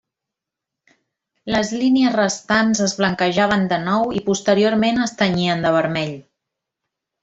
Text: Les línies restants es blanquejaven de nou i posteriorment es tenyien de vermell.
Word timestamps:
Les 1.55 1.73
línies 1.81 2.15
restants 2.17 2.83
es 2.87 2.97
blanquejaven 3.03 3.69
de 3.75 3.81
nou 3.87 4.09
i 4.21 4.25
posteriorment 4.33 5.03
es 5.09 5.17
tenyien 5.25 5.67
de 5.69 5.79
vermell. 5.81 6.21